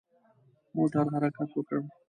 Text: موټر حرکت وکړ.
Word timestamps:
موټر 0.75 1.05
حرکت 1.13 1.49
وکړ. 1.55 1.79